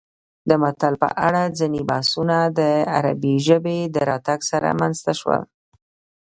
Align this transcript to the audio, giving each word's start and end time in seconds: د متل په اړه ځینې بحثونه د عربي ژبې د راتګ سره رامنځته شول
د 0.49 0.51
متل 0.61 0.93
په 1.03 1.09
اړه 1.27 1.41
ځینې 1.59 1.81
بحثونه 1.89 2.37
د 2.59 2.59
عربي 2.97 3.35
ژبې 3.47 3.79
د 3.95 3.97
راتګ 4.09 4.39
سره 4.49 4.63
رامنځته 4.71 5.13
شول 5.19 5.41